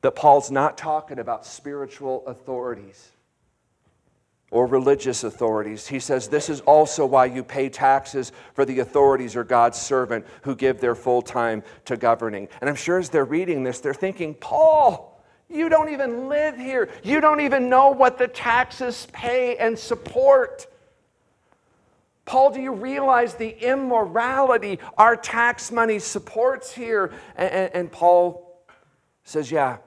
[0.03, 3.11] that Paul's not talking about spiritual authorities
[4.51, 5.87] or religious authorities.
[5.87, 10.27] He says, This is also why you pay taxes for the authorities or God's servant
[10.43, 12.49] who give their full time to governing.
[12.61, 16.91] And I'm sure as they're reading this, they're thinking, Paul, you don't even live here.
[17.03, 20.67] You don't even know what the taxes pay and support.
[22.25, 27.13] Paul, do you realize the immorality our tax money supports here?
[27.37, 28.65] And, and, and, Paul
[29.25, 29.79] says, Yeah.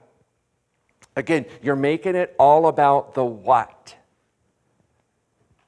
[1.16, 3.94] Again, you're making it all about the what,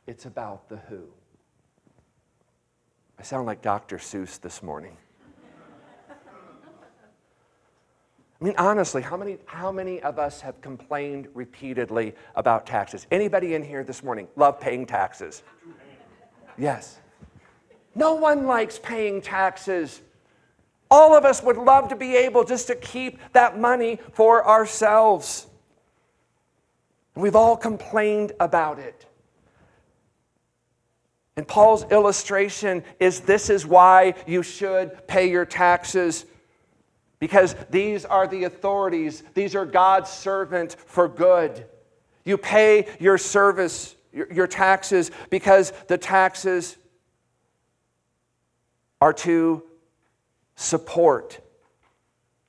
[0.06, 1.02] it's about the who.
[3.18, 3.98] I sound like Dr.
[3.98, 4.96] Seuss this morning.
[8.38, 13.06] I mean, honestly, how many, how many of us have complained repeatedly about taxes?
[13.10, 15.42] Anybody in here this morning love paying taxes?
[16.58, 16.98] Yes.
[17.94, 20.02] No one likes paying taxes.
[20.90, 25.46] All of us would love to be able just to keep that money for ourselves.
[27.14, 29.06] We've all complained about it.
[31.36, 36.24] And Paul's illustration is this is why you should pay your taxes
[37.18, 41.66] because these are the authorities, these are God's servant for good.
[42.24, 46.76] You pay your service, your, taxes, because the taxes
[49.00, 49.62] are to
[50.56, 51.38] support,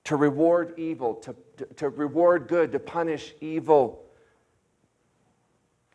[0.06, 1.36] to reward evil, to,
[1.76, 4.04] to, reward good, to punish evil.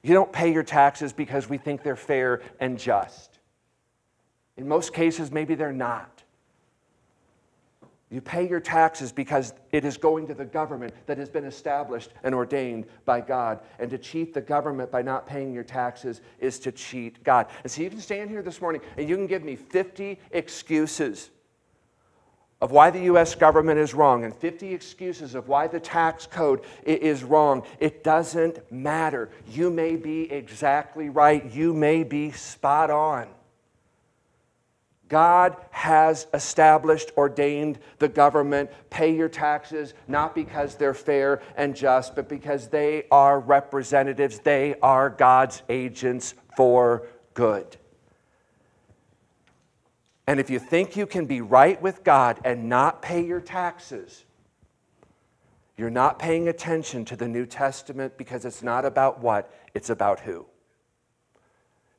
[0.02, 3.38] You don't pay your taxes because we think they're fair and just.
[4.56, 6.22] In most cases, maybe they're not.
[8.10, 12.10] You pay your taxes because it is going to the government that has been established
[12.22, 13.60] and ordained by God.
[13.78, 17.46] And to cheat the government by not paying your taxes is to cheat God.
[17.62, 21.30] And so you can stand here this morning and you can give me 50 excuses
[22.62, 23.34] of why the U.S.
[23.34, 27.64] government is wrong and 50 excuses of why the tax code is wrong.
[27.80, 29.30] It doesn't matter.
[29.50, 33.26] You may be exactly right, you may be spot on.
[35.08, 38.70] God has established, ordained the government.
[38.88, 44.38] Pay your taxes, not because they're fair and just, but because they are representatives.
[44.38, 47.76] They are God's agents for good.
[50.26, 54.24] And if you think you can be right with God and not pay your taxes,
[55.76, 60.20] you're not paying attention to the New Testament because it's not about what, it's about
[60.20, 60.46] who.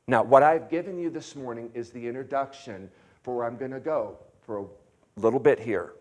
[0.06, 2.90] Now, what I've given you this morning is the introduction
[3.22, 4.66] for where I'm going to go for a
[5.20, 5.92] little bit here.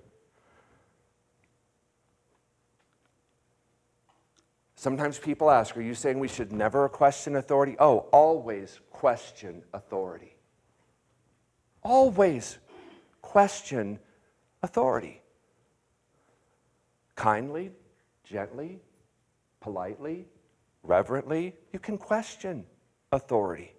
[4.76, 7.78] Sometimes people ask, Are you saying we should never question authority?
[7.80, 10.36] Oh, always question authority.
[11.84, 12.58] Always
[13.22, 14.00] question
[14.62, 15.22] authority.
[17.16, 17.72] Kindly,
[18.24, 18.80] gently,
[19.60, 20.28] politely,
[20.84, 22.66] reverently, you can question
[23.12, 23.74] authority.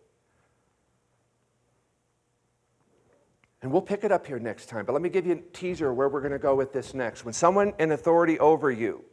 [3.62, 5.92] And we'll pick it up here next time, but let me give you a teaser
[5.94, 7.24] where we're going to go with this next.
[7.24, 9.04] When someone in authority over you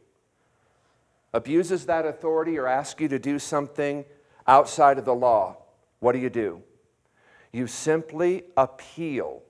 [1.32, 4.04] abuses that authority or asks you to do something
[4.46, 5.56] outside of the law,
[6.00, 6.62] what do you do?
[7.52, 9.42] You simply appeal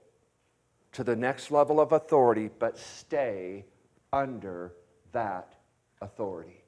[0.93, 3.65] to the next level of authority, but stay
[4.13, 4.75] under
[5.13, 5.55] that
[6.01, 6.65] authority.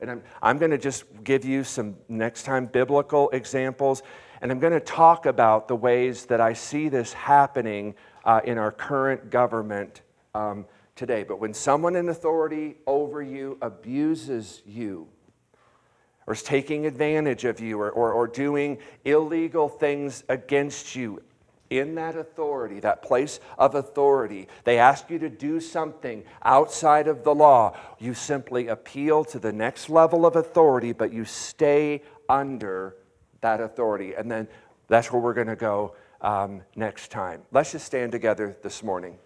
[0.00, 4.02] And I'm, I'm going to just give you some next time biblical examples,
[4.42, 7.94] and I'm going to talk about the ways that I see this happening
[8.24, 10.02] uh, in our current government
[10.34, 11.22] um, today.
[11.22, 15.08] But when someone in authority over you abuses you,
[16.26, 21.22] or is taking advantage of you, or, or, or doing illegal things against you,
[21.70, 27.24] in that authority, that place of authority, they ask you to do something outside of
[27.24, 32.96] the law, you simply appeal to the next level of authority, but you stay under
[33.40, 34.14] that authority.
[34.14, 34.48] And then
[34.88, 37.42] that's where we're going to go um, next time.
[37.52, 39.18] Let's just stand together this morning.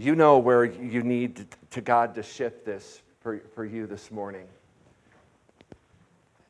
[0.00, 4.46] You know where you need to God to shift this for, for you this morning.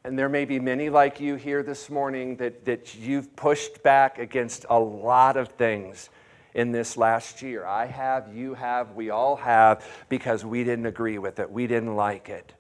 [0.05, 4.19] And there may be many like you here this morning that, that you've pushed back
[4.19, 6.11] against a lot of things
[6.53, 7.65] in this last year.
[7.65, 11.51] I have, you have, we all have, because we didn't agree with it.
[11.51, 12.53] We didn't like it.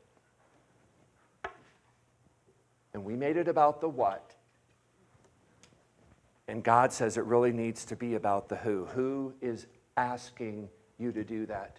[2.94, 4.34] And we made it about the what.
[6.48, 8.86] And God says it really needs to be about the who.
[8.86, 9.66] Who is
[9.98, 11.76] asking you to do that.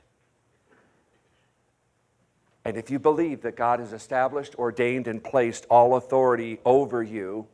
[2.65, 7.47] And if you believe that God has established, ordained, and placed all authority over you,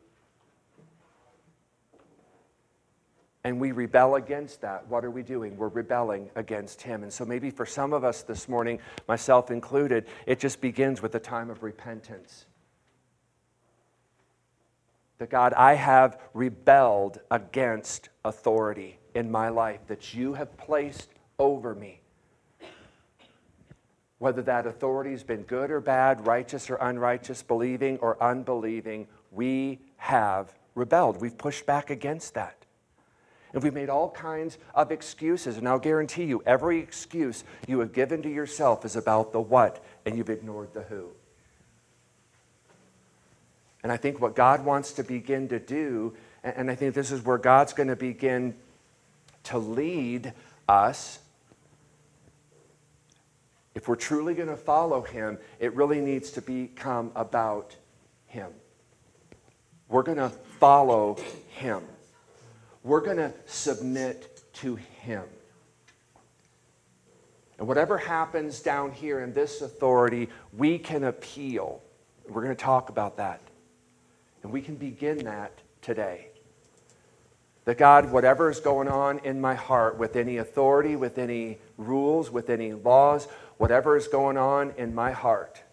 [3.43, 5.55] and we rebel against that, what are we doing?
[5.55, 7.03] We're rebelling against Him.
[7.03, 11.13] And so maybe for some of us this morning, myself included, it just begins with
[11.13, 12.47] a time of repentance.
[15.19, 21.09] That God, I have rebelled against authority in my life that you have placed
[21.39, 21.99] over me.
[24.19, 29.79] Whether that authority has been good or bad, righteous or unrighteous, believing or unbelieving, we
[29.97, 31.19] have rebelled.
[31.19, 32.55] We've pushed back against that.
[33.53, 35.57] And we've made all kinds of excuses.
[35.57, 39.83] And I'll guarantee you, every excuse you have given to yourself is about the what,
[40.05, 41.09] and you've ignored the who.
[43.83, 47.23] And I think what God wants to begin to do, and I think this is
[47.23, 48.55] where God's going to begin
[49.43, 50.33] to lead
[50.67, 51.19] us
[53.75, 57.75] if we're truly going to follow him, it really needs to become about
[58.25, 58.49] him.
[59.89, 61.17] We're going to follow
[61.49, 61.83] him.
[62.83, 65.23] We're going to submit to him.
[67.59, 71.81] And whatever happens down here in this authority, we can appeal.
[72.27, 73.41] We're going to talk about that.
[74.43, 75.51] And we can begin that
[75.81, 76.29] today.
[77.65, 82.29] That God, whatever is going on in my heart with any authority, with any rules,
[82.29, 85.63] with any laws, whatever is going on in my heart,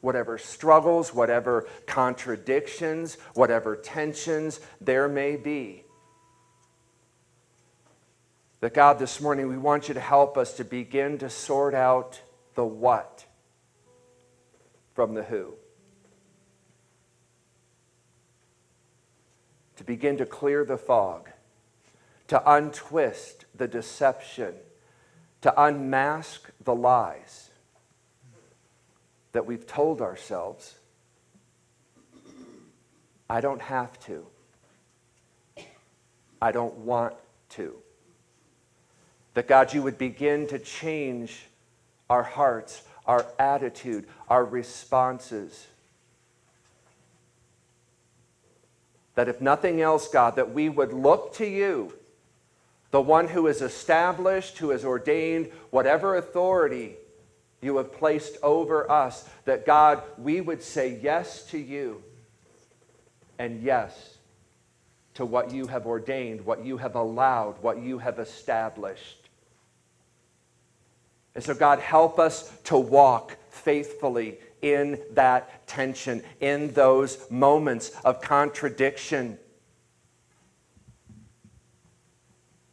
[0.00, 5.84] whatever struggles, whatever contradictions, whatever tensions there may be.
[8.60, 12.20] That God, this morning, we want you to help us to begin to sort out
[12.56, 13.24] the what
[14.94, 15.54] from the who.
[19.78, 21.30] To begin to clear the fog,
[22.28, 24.54] to untwist the deception
[25.42, 27.50] to unmask the lies
[29.32, 30.74] that we've told ourselves.
[33.30, 34.26] I don't have to.
[36.40, 37.14] I don't want
[37.50, 37.74] to.
[39.34, 41.46] That God, you would begin to change
[42.10, 45.66] our hearts, our attitude, our responses.
[49.18, 51.92] That if nothing else, God, that we would look to you
[52.92, 56.94] the one who has established, who has ordained whatever authority
[57.60, 62.00] you have placed over us, that God, we would say yes to you
[63.40, 64.18] and yes
[65.14, 69.28] to what you have ordained, what you have allowed, what you have established.
[71.34, 78.20] And so, God, help us to walk faithfully in that tension, in those moments of
[78.20, 79.38] contradiction.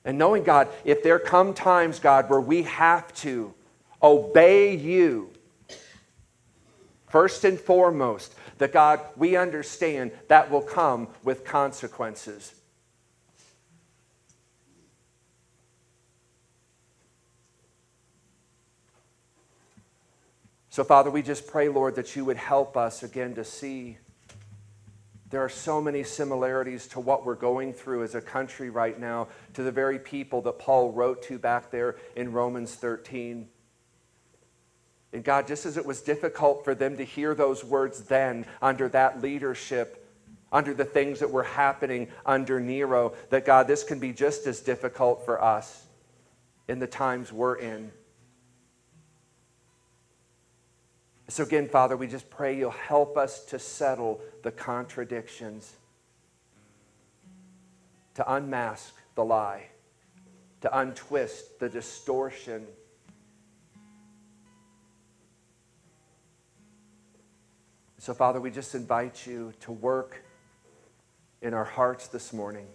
[0.04, 3.54] And knowing, God, if there come times, God, where we have to
[4.04, 5.32] obey you,
[7.08, 12.54] first and foremost, that God, we understand that will come with consequences.
[20.76, 23.98] So, Father, we just pray, Lord, that you would help us again to see
[25.30, 29.30] there are so many similarities to what we're going through as a country right now,
[29.54, 33.48] to the very people that Paul wrote to back there in Romans 13.
[35.14, 38.90] And God, just as it was difficult for them to hear those words then under
[38.90, 40.06] that leadership,
[40.52, 44.60] under the things that were happening under Nero, that God, this can be just as
[44.60, 45.86] difficult for us
[46.68, 47.94] in the times we're in.
[51.28, 55.74] So, again, Father, we just pray you'll help us to settle the contradictions,
[58.14, 59.66] to unmask the lie,
[60.62, 62.68] to untwist the distortion.
[67.98, 70.24] So, Father, we just invite you to work
[71.42, 72.68] in our hearts this morning,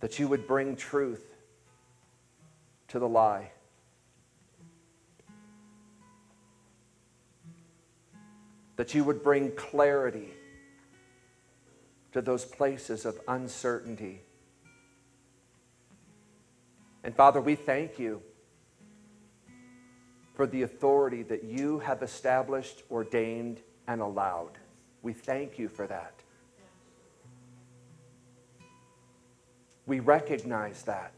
[0.00, 1.32] that you would bring truth
[2.88, 3.52] to the lie
[8.80, 10.30] that you would bring clarity
[12.12, 14.22] to those places of uncertainty.
[17.04, 18.22] And Father, we thank you
[20.32, 24.52] for the authority that you have established, ordained, and allowed.
[25.02, 26.14] We thank you for that.
[29.84, 31.12] We recognize that.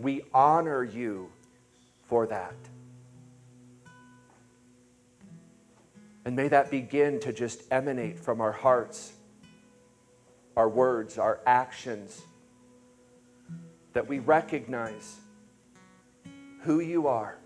[0.00, 1.30] We honor you
[2.08, 2.56] for that.
[6.24, 9.12] And may that begin to just emanate from our hearts,
[10.56, 12.22] our words, our actions,
[13.92, 15.16] that we recognize
[16.62, 17.36] who you are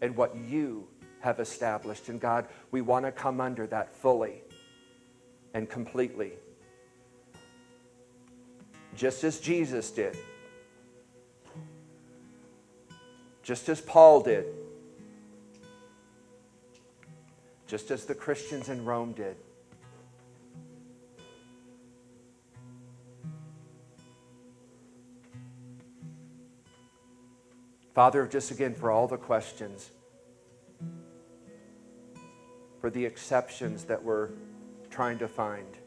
[0.00, 0.88] and what you
[1.20, 2.08] have established.
[2.08, 4.42] And God, we want to come under that fully
[5.54, 6.32] and completely.
[8.96, 10.16] Just as Jesus did,
[13.42, 14.46] just as Paul did
[17.70, 19.36] just as the Christians in Rome did.
[27.94, 29.92] Father, just again for all the questions,
[32.80, 34.30] for the exceptions that we're
[34.90, 35.78] trying to find.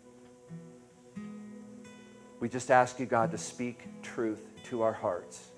[2.39, 5.49] We just ask you, God, to speak truth to our hearts.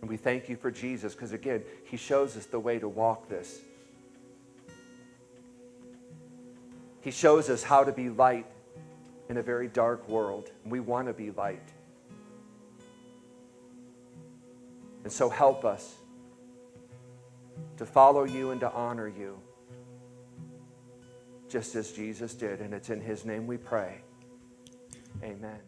[0.00, 3.28] And we thank you for Jesus because, again, he shows us the way to walk
[3.28, 3.60] this.
[7.00, 8.46] He shows us how to be light
[9.28, 10.50] in a very dark world.
[10.62, 11.68] And we want to be light.
[15.04, 15.96] And so help us
[17.76, 19.38] to follow you and to honor you,
[21.48, 22.60] just as Jesus did.
[22.60, 24.02] And it's in his name we pray.
[25.22, 25.67] Amen.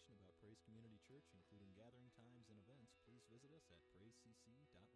[0.00, 4.89] information about Praise Community Church, including gathering times and events, please visit us at praisecc.org.